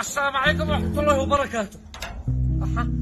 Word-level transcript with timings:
السلام 0.00 0.36
عليكم 0.36 0.70
ورحمة 0.70 1.00
الله 1.00 1.22
وبركاته 1.22 1.78
أحا. 2.62 2.92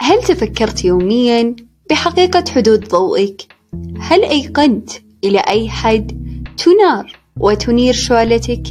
هل 0.00 0.22
تفكرت 0.22 0.84
يوميا 0.84 1.56
بحقيقة 1.90 2.44
حدود 2.50 2.88
ضوئك؟ 2.88 3.42
هل 4.00 4.24
أيقنت 4.24 4.90
إلى 5.24 5.38
أي 5.38 5.70
حد 5.70 6.06
تنار 6.56 7.18
وتنير 7.36 7.94
شعلتك؟ 7.94 8.62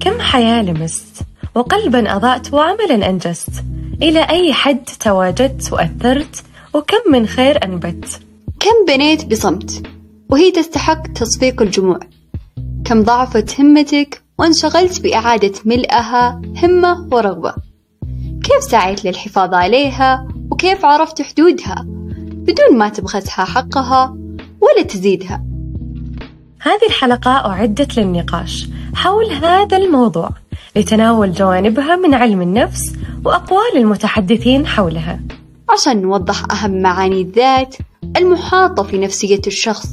كم 0.00 0.20
حياة 0.20 0.62
لمست 0.62 1.16
وقلبا 1.54 2.16
أضأت 2.16 2.54
وعملا 2.54 3.10
أنجزت 3.10 3.64
إلى 4.02 4.20
أي 4.30 4.52
حد 4.52 4.84
تواجدت 5.00 5.72
وأثرت 5.72 6.44
وكم 6.74 7.12
من 7.12 7.26
خير 7.26 7.64
أنبت 7.64 8.20
كم 8.60 8.84
بنيت 8.88 9.24
بصمت 9.24 9.86
وهي 10.30 10.50
تستحق 10.50 11.06
تصفيق 11.06 11.62
الجموع 11.62 12.00
كم 12.84 13.02
ضعفت 13.02 13.60
همتك 13.60 14.27
وانشغلت 14.38 15.00
بإعادة 15.00 15.52
ملئها 15.64 16.40
همة 16.62 17.08
ورغبة. 17.12 17.54
كيف 18.44 18.62
سعيت 18.70 19.04
للحفاظ 19.04 19.54
عليها؟ 19.54 20.28
وكيف 20.50 20.84
عرفت 20.84 21.22
حدودها؟ 21.22 21.86
بدون 22.18 22.78
ما 22.78 22.88
تبخسها 22.88 23.44
حقها 23.44 24.16
ولا 24.60 24.82
تزيدها. 24.88 25.44
هذه 26.60 26.86
الحلقة 26.88 27.30
أعدت 27.30 27.98
للنقاش 27.98 28.68
حول 28.94 29.30
هذا 29.30 29.76
الموضوع 29.76 30.30
لتناول 30.76 31.32
جوانبها 31.32 31.96
من 31.96 32.14
علم 32.14 32.42
النفس 32.42 32.92
وأقوال 33.24 33.76
المتحدثين 33.76 34.66
حولها. 34.66 35.20
عشان 35.70 36.02
نوضح 36.02 36.44
أهم 36.52 36.82
معاني 36.82 37.20
الذات 37.20 37.76
المحاطة 38.16 38.82
في 38.82 38.98
نفسية 38.98 39.40
الشخص 39.46 39.88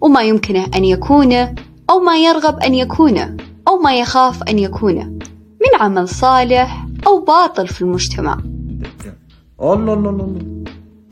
وما 0.00 0.22
يمكنه 0.22 0.66
أن 0.76 0.84
يكون 0.84 1.54
أو 1.90 1.98
ما 1.98 2.18
يرغب 2.18 2.58
أن 2.58 2.74
يكون 2.74 3.36
أو 3.68 3.78
ما 3.78 3.98
يخاف 3.98 4.42
أن 4.42 4.58
يكون. 4.58 5.18
من 5.60 5.80
عمل 5.80 6.08
صالح 6.08 6.86
أو 7.06 7.24
باطل 7.24 7.68
في 7.68 7.82
المجتمع. 7.82 8.38
الله 9.62 9.94
الله 9.94 10.10
الله 10.10 10.24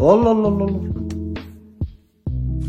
الله 0.00 0.32
الله 0.32 0.48
الله 0.48 0.48
الله 0.48 1.06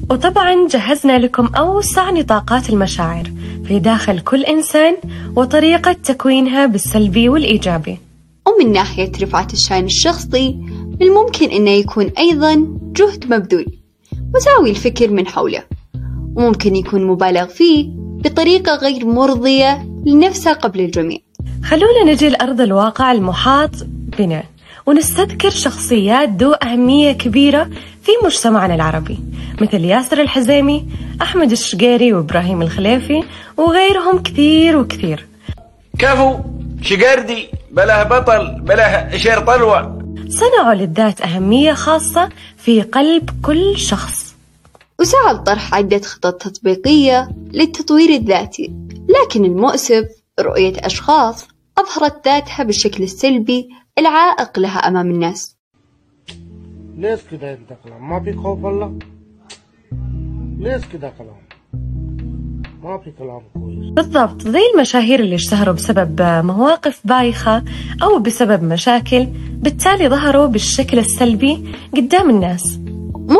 وطبعا 0.09 0.67
جهزنا 0.67 1.19
لكم 1.19 1.45
أوسع 1.45 2.11
نطاقات 2.11 2.69
المشاعر 2.69 3.31
في 3.65 3.79
داخل 3.79 4.19
كل 4.19 4.43
إنسان 4.43 4.97
وطريقة 5.35 5.93
تكوينها 5.93 6.65
بالسلبي 6.65 7.29
والإيجابي. 7.29 7.97
ومن 8.47 8.71
ناحية 8.71 9.11
رفعة 9.21 9.47
الشأن 9.53 9.85
الشخصي 9.85 10.53
من 10.99 11.01
الممكن 11.01 11.49
أنه 11.49 11.69
يكون 11.71 12.05
أيضا 12.17 12.67
جهد 12.95 13.33
مبذول 13.33 13.65
وزاوي 14.35 14.69
الفكر 14.69 15.11
من 15.11 15.27
حوله. 15.27 15.63
وممكن 16.35 16.75
يكون 16.75 17.07
مبالغ 17.07 17.45
فيه 17.45 17.96
بطريقة 18.17 18.75
غير 18.75 19.05
مرضية 19.05 19.87
لنفسه 20.05 20.53
قبل 20.53 20.79
الجميع. 20.79 21.17
خلونا 21.63 22.03
نجي 22.13 22.29
لأرض 22.29 22.61
الواقع 22.61 23.11
المحاط 23.11 23.71
بنا 24.19 24.43
ونستذكر 24.85 25.49
شخصيات 25.49 26.29
ذو 26.29 26.51
أهمية 26.51 27.11
كبيرة 27.11 27.63
في 28.03 28.11
مجتمعنا 28.25 28.75
العربي 28.75 29.19
مثل 29.61 29.83
ياسر 29.85 30.21
الحزيمي 30.21 30.85
أحمد 31.21 31.51
الشقيري 31.51 32.13
وإبراهيم 32.13 32.61
الخليفي 32.61 33.23
وغيرهم 33.57 34.23
كثير 34.23 34.77
وكثير. 34.77 35.27
كفو 35.99 36.39
شقردي 36.81 37.49
بله 37.71 38.03
بطل 38.03 38.61
بله 38.61 39.17
شير 39.17 39.39
طلوة. 39.39 39.97
صنعوا 40.29 40.73
للذات 40.73 41.21
أهمية 41.21 41.73
خاصة 41.73 42.29
في 42.57 42.81
قلب 42.81 43.29
كل 43.41 43.77
شخص. 43.77 44.26
وسعى 44.99 45.33
لطرح 45.33 45.73
عدة 45.73 45.99
خطط 45.99 46.41
تطبيقية 46.41 47.29
للتطوير 47.53 48.09
الذاتي 48.09 48.73
لكن 49.09 49.45
المؤسف 49.45 50.05
رؤية 50.39 50.73
أشخاص 50.85 51.47
أظهرت 51.77 52.27
ذاتها 52.27 52.63
بالشكل 52.63 53.03
السلبي 53.03 53.69
العائق 53.99 54.59
لها 54.59 54.79
أمام 54.79 55.11
الناس. 55.11 55.57
ليش 56.97 57.19
كده 57.31 57.53
أنت 57.53 57.77
كلام؟ 57.83 58.09
ما 58.09 58.19
في 58.23 58.33
خوف 58.33 58.65
الله 58.65 58.99
ليش 60.59 60.85
كده 60.93 61.13
كلام؟ 61.17 61.47
ما 62.83 62.97
في 62.97 63.11
كلام 63.11 63.41
كويس. 63.53 63.93
بالضبط 63.93 64.41
زي 64.41 64.61
المشاهير 64.75 65.19
اللي 65.19 65.35
اشتهروا 65.35 65.73
بسبب 65.73 66.21
مواقف 66.21 67.01
بايخة 67.07 67.63
أو 68.03 68.19
بسبب 68.19 68.63
مشاكل 68.63 69.25
بالتالي 69.53 70.09
ظهروا 70.09 70.45
بالشكل 70.45 70.99
السلبي 70.99 71.73
قدام 71.93 72.29
الناس. 72.29 72.79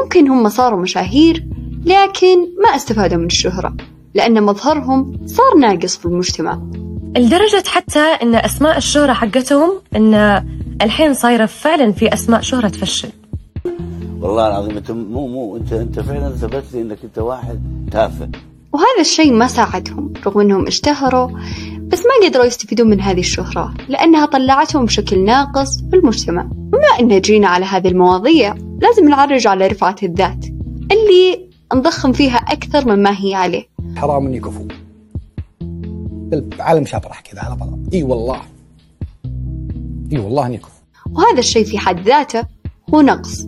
ممكن 0.07 0.27
هم 0.27 0.49
صاروا 0.49 0.81
مشاهير 0.81 1.47
لكن 1.85 2.37
ما 2.63 2.75
استفادوا 2.75 3.17
من 3.17 3.25
الشهرة 3.25 3.75
لأن 4.13 4.43
مظهرهم 4.43 5.19
صار 5.25 5.57
ناقص 5.59 5.97
في 5.97 6.05
المجتمع. 6.05 6.61
لدرجة 7.17 7.63
حتى 7.67 7.99
أن 7.99 8.35
أسماء 8.35 8.77
الشهرة 8.77 9.13
حقتهم 9.13 9.71
أن 9.95 10.13
الحين 10.81 11.13
صايرة 11.13 11.45
فعلا 11.45 11.91
في 11.91 12.13
أسماء 12.13 12.41
شهرة 12.41 12.67
تفشل 12.67 13.09
والله 14.21 14.47
العظيم 14.47 14.77
أنت 14.77 14.91
مو 14.91 15.27
مو 15.27 15.57
انت 15.57 15.73
أنت 15.73 15.99
فعلا 15.99 16.29
ثبت 16.29 16.63
لي 16.73 16.81
إنك 16.81 16.97
أنت 17.03 17.17
واحد 17.19 17.61
تافه. 17.91 18.29
وهذا 18.73 19.01
الشيء 19.01 19.33
ما 19.33 19.47
ساعدهم 19.47 20.13
رغم 20.27 20.41
أنهم 20.41 20.67
اشتهروا 20.67 21.29
بس 21.87 21.99
ما 21.99 22.27
قدروا 22.27 22.45
يستفيدون 22.45 22.89
من 22.89 23.01
هذه 23.01 23.19
الشهرة 23.19 23.73
لأنها 23.89 24.25
طلعتهم 24.25 24.85
بشكل 24.85 25.25
ناقص 25.25 25.81
في 25.89 25.95
المجتمع. 25.95 26.41
بما 26.51 26.99
أن 26.99 27.21
جينا 27.21 27.47
على 27.47 27.65
هذه 27.65 27.87
المواضيع 27.87 28.55
لازم 28.81 29.09
نعرج 29.09 29.47
على 29.47 29.67
رفعة 29.67 29.95
الذات 30.03 30.45
اللي 30.91 31.49
نضخم 31.73 32.11
فيها 32.11 32.37
أكثر 32.37 32.95
مما 32.95 33.11
هي 33.19 33.35
عليه. 33.35 33.67
حرام 33.95 34.25
إني 34.25 34.39
كفو. 34.39 34.67
بالعالم 36.29 36.85
شبرح 36.85 37.21
كذا 37.21 37.41
على 37.41 37.55
بعض 37.55 37.79
إي 37.93 38.03
والله. 38.03 38.41
إي 40.11 40.17
والله 40.17 40.45
إني 40.45 40.57
كفو. 40.57 40.81
وهذا 41.11 41.39
الشيء 41.39 41.65
في 41.65 41.77
حد 41.77 41.99
ذاته 41.99 42.43
هو 42.93 43.01
نقص. 43.01 43.47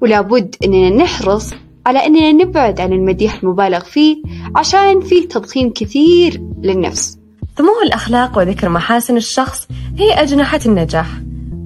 ولا 0.00 0.20
بد 0.20 0.54
أننا 0.64 0.90
نحرص 0.90 1.50
على 1.86 2.06
أننا 2.06 2.32
نبعد 2.32 2.80
عن 2.80 2.92
المديح 2.92 3.42
المبالغ 3.42 3.80
فيه 3.80 4.22
عشان 4.56 5.00
فيه 5.00 5.28
تضخيم 5.28 5.72
كثير 5.72 6.42
للنفس. 6.62 7.17
سمو 7.58 7.82
الأخلاق 7.84 8.38
وذكر 8.38 8.68
محاسن 8.68 9.16
الشخص 9.16 9.68
هي 9.96 10.22
أجنحة 10.22 10.60
النجاح 10.66 11.06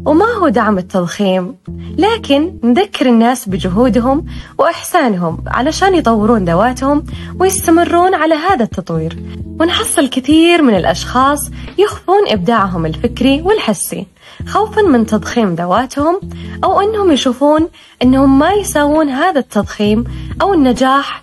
وما 0.06 0.24
هو 0.24 0.48
دعم 0.48 0.78
التضخيم 0.78 1.56
لكن 1.98 2.58
نذكر 2.64 3.06
الناس 3.06 3.48
بجهودهم 3.48 4.26
وإحسانهم 4.58 5.44
علشان 5.46 5.94
يطورون 5.94 6.44
ذواتهم 6.44 7.04
ويستمرون 7.40 8.14
على 8.14 8.34
هذا 8.34 8.64
التطوير 8.64 9.18
ونحصل 9.60 10.08
كثير 10.08 10.62
من 10.62 10.74
الأشخاص 10.74 11.50
يخفون 11.78 12.28
إبداعهم 12.28 12.86
الفكري 12.86 13.42
والحسي 13.42 14.06
خوفا 14.46 14.82
من 14.82 15.06
تضخيم 15.06 15.54
ذواتهم 15.54 16.20
أو 16.64 16.80
أنهم 16.80 17.12
يشوفون 17.12 17.68
أنهم 18.02 18.38
ما 18.38 18.52
يساوون 18.52 19.08
هذا 19.08 19.38
التضخيم 19.38 20.04
أو 20.42 20.54
النجاح 20.54 21.22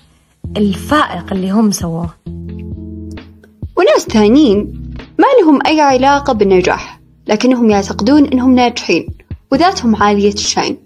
الفائق 0.57 1.25
اللي 1.31 1.51
هم 1.51 1.72
سووه. 1.72 2.09
وناس 3.79 4.01
ثانيين 4.01 4.57
ما 5.19 5.25
لهم 5.41 5.59
أي 5.67 5.81
علاقة 5.81 6.34
بالنجاح 6.34 7.00
لكنهم 7.28 7.69
يعتقدون 7.69 8.25
أنهم 8.25 8.56
ناجحين 8.56 9.07
وذاتهم 9.51 9.95
عالية 9.95 10.34
الشأن. 10.34 10.78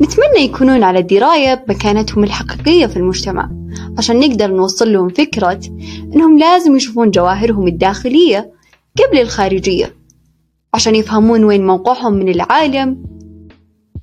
نتمنى 0.00 0.44
يكونون 0.44 0.82
على 0.82 1.02
دراية 1.02 1.54
بمكانتهم 1.54 2.24
الحقيقية 2.24 2.86
في 2.86 2.96
المجتمع 2.96 3.50
عشان 3.98 4.20
نقدر 4.20 4.50
نوصل 4.50 4.92
لهم 4.92 5.08
فكرة 5.08 5.60
أنهم 6.14 6.38
لازم 6.38 6.76
يشوفون 6.76 7.10
جواهرهم 7.10 7.68
الداخلية 7.68 8.52
قبل 8.98 9.18
الخارجية 9.20 9.96
عشان 10.74 10.94
يفهمون 10.94 11.44
وين 11.44 11.66
موقعهم 11.66 12.12
من 12.12 12.28
العالم. 12.28 13.02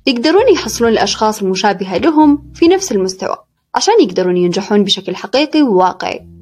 يقدرون 0.06 0.48
يحصلون 0.52 0.90
الأشخاص 0.92 1.42
المشابهة 1.42 1.98
لهم 1.98 2.50
في 2.54 2.68
نفس 2.68 2.92
المستوى 2.92 3.36
عشان 3.74 3.94
يقدرون 4.02 4.36
ينجحون 4.36 4.84
بشكل 4.84 5.16
حقيقي 5.16 5.62
وواقعي. 5.62 6.37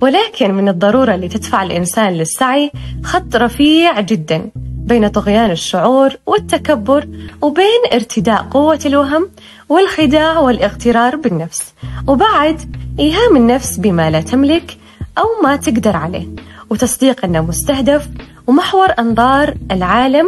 ولكن 0.00 0.54
من 0.54 0.68
الضرورة 0.68 1.14
اللي 1.14 1.28
تدفع 1.28 1.62
الإنسان 1.62 2.12
للسعي 2.12 2.70
خط 3.04 3.36
رفيع 3.36 4.00
جدا 4.00 4.50
بين 4.90 5.08
طغيان 5.08 5.50
الشعور 5.50 6.10
والتكبر 6.26 7.08
وبين 7.42 7.82
ارتداء 7.92 8.42
قوة 8.42 8.78
الوهم 8.86 9.30
والخداع 9.68 10.38
والاغترار 10.38 11.16
بالنفس 11.16 11.74
وبعد 12.06 12.76
إيهام 12.98 13.36
النفس 13.36 13.76
بما 13.76 14.10
لا 14.10 14.20
تملك 14.20 14.76
أو 15.18 15.42
ما 15.42 15.56
تقدر 15.56 15.96
عليه 15.96 16.26
وتصديق 16.70 17.24
أنه 17.24 17.40
مستهدف 17.40 18.08
ومحور 18.46 18.88
أنظار 18.98 19.54
العالم 19.70 20.26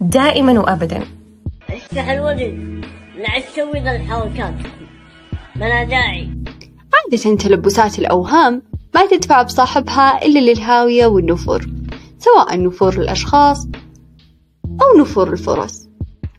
دائما 0.00 0.60
وأبدا. 0.60 1.02
افتح 1.70 2.08
الوجه 2.08 2.52
لا 3.16 3.40
تسوي 3.40 3.80
ذا 3.80 3.96
الحركات 3.96 4.54
ما 5.56 5.64
لا 5.64 5.84
داعي. 5.84 6.28
عادة 6.94 7.36
تلبسات 7.36 7.98
الأوهام 7.98 8.62
ما 8.94 9.06
تدفع 9.06 9.42
بصاحبها 9.42 10.24
إلا 10.26 10.38
للهاوية 10.38 11.06
والنفور 11.06 11.66
سواء 12.18 12.62
نفور 12.62 12.92
الأشخاص 12.92 13.68
أو 14.64 15.00
نفور 15.00 15.32
الفرص. 15.32 15.88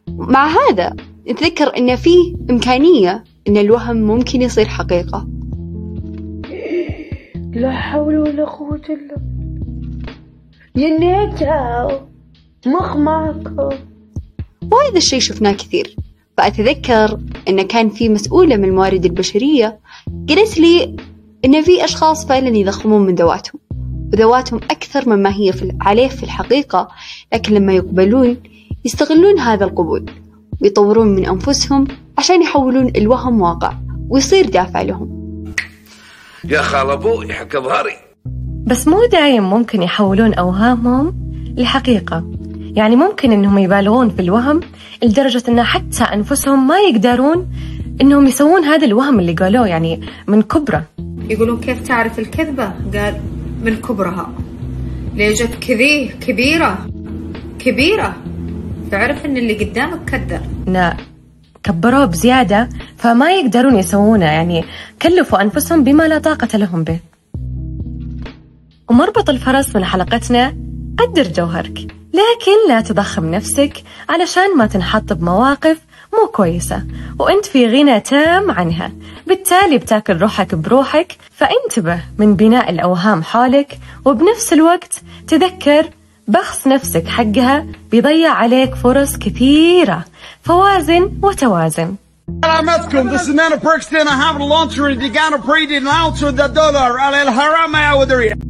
مع 0.07 0.47
هذا 0.47 0.95
نتذكر 1.29 1.77
أن 1.77 1.95
فيه 1.95 2.35
إمكانية 2.49 3.23
أن 3.47 3.57
الوهم 3.57 3.97
ممكن 3.97 4.41
يصير 4.41 4.65
حقيقة. 4.65 5.27
لا 7.53 7.71
حول 7.71 8.17
ولا 8.17 8.45
قوة 8.45 8.81
إلا 8.89 9.17
ينيتها 10.75 11.87
مخ 12.65 12.95
معكم 12.95 13.69
وهذا 14.71 14.97
الشيء 14.97 15.19
شفناه 15.19 15.51
كثير 15.51 15.95
فأتذكر 16.37 17.19
أن 17.47 17.61
كان 17.61 17.89
في 17.89 18.09
مسؤولة 18.09 18.55
من 18.55 18.63
الموارد 18.63 19.05
البشرية 19.05 19.79
قالت 20.29 20.57
لي 20.57 20.95
أن 21.45 21.63
في 21.63 21.85
أشخاص 21.85 22.25
فعلا 22.25 22.57
يضخمون 22.57 23.05
من 23.05 23.15
ذواتهم 23.15 23.59
وذواتهم 24.13 24.59
أكثر 24.71 25.09
مما 25.09 25.35
هي 25.35 25.53
في 25.53 25.71
عليه 25.81 26.07
في 26.07 26.23
الحقيقة 26.23 26.87
لكن 27.33 27.53
لما 27.53 27.73
يقبلون 27.73 28.37
يستغلون 28.85 29.39
هذا 29.39 29.65
القبول 29.65 30.05
ويطورون 30.61 31.07
من 31.07 31.25
أنفسهم 31.25 31.87
عشان 32.17 32.41
يحولون 32.41 32.91
الوهم 32.95 33.41
واقع 33.41 33.73
ويصير 34.09 34.49
دافع 34.49 34.81
لهم. 34.81 35.19
يا 36.43 36.61
خال 36.61 36.89
أبوي 36.89 37.29
يحك 37.29 37.57
ظهري. 37.57 37.95
بس 38.65 38.87
مو 38.87 39.05
دايم 39.05 39.49
ممكن 39.49 39.81
يحولون 39.81 40.33
أوهامهم 40.33 41.15
لحقيقة. 41.57 42.23
يعني 42.75 42.95
ممكن 42.95 43.31
إنهم 43.31 43.57
يبالغون 43.57 44.09
في 44.09 44.21
الوهم 44.21 44.59
لدرجة 45.03 45.43
إن 45.47 45.63
حتى 45.63 46.03
أنفسهم 46.03 46.67
ما 46.67 46.79
يقدرون 46.79 47.47
إنهم 48.01 48.27
يسوون 48.27 48.63
هذا 48.63 48.85
الوهم 48.85 49.19
اللي 49.19 49.33
قالوه 49.33 49.67
يعني 49.67 50.01
من 50.27 50.41
كبرة. 50.41 50.83
يقولون 51.29 51.59
كيف 51.59 51.87
تعرف 51.87 52.19
الكذبة؟ 52.19 52.73
قال 52.93 53.21
من 53.63 53.75
كبرها. 53.75 54.33
ليجت 55.15 55.55
كذي 55.61 56.07
كبيرة؟ 56.07 56.87
كبيرة. 57.59 58.15
تعرف 58.91 59.25
إن 59.25 59.37
اللي 59.37 59.53
قدامك 59.53 60.09
كذاب 60.09 60.41
إن 60.67 60.93
كبروه 61.63 62.05
بزيادة 62.05 62.69
فما 62.97 63.31
يقدرون 63.31 63.75
يسوونه. 63.75 64.25
يعني 64.25 64.63
كلفوا 65.01 65.41
أنفسهم 65.41 65.83
بما 65.83 66.07
لا 66.07 66.17
طاقة 66.17 66.57
لهم 66.57 66.83
به. 66.83 66.99
ومربط 68.89 69.29
الفرس 69.29 69.75
من 69.75 69.85
حلقتنا 69.85 70.57
قدر 70.97 71.27
جوهرك. 71.27 71.98
لكن 72.13 72.69
لا 72.69 72.81
تضخم 72.81 73.31
نفسك 73.31 73.83
علشان 74.09 74.57
ما 74.57 74.65
تنحط 74.65 75.13
بمواقف 75.13 75.77
مو 76.13 76.27
كويسة 76.27 76.83
وإنت 77.19 77.45
في 77.45 77.67
غنى 77.67 77.99
تام 77.99 78.51
عنها. 78.51 78.91
بالتالي 79.27 79.77
بتاكل 79.77 80.17
روحك 80.17 80.55
بروحك 80.55 81.17
فانتبه 81.31 81.99
من 82.17 82.35
بناء 82.35 82.69
الأوهام 82.69 83.23
حولك 83.23 83.79
وبنفس 84.05 84.53
الوقت 84.53 84.93
تذكر 85.27 85.89
بخس 86.27 86.67
نفسك 86.67 87.07
حقها 87.07 87.65
بيضيع 87.91 88.33
عليك 88.33 88.75
فرص 88.75 89.17
كثيرة. 89.17 90.05
فوازن 90.43 91.11
وتوازن. 91.23 91.95
سلامتكم 92.45 93.17
this 93.17 93.21
is 93.21 93.33
Nana 93.33 93.57
Brixton 93.57 94.07
I 94.07 94.15
have 94.25 94.39
a 94.39 94.45
the 94.95 95.09
Ghana 95.09 95.39
the 96.31 96.47
dollar 96.47 96.99
على 96.99 97.17
يا 98.27 98.48